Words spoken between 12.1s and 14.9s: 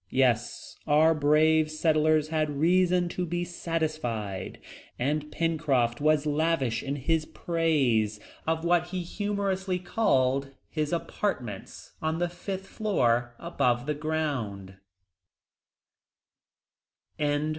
the fifth floor above the ground!"